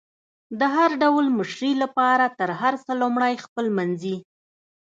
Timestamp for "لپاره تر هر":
1.83-2.73